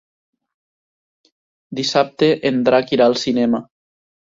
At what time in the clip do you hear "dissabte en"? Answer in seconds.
1.81-2.59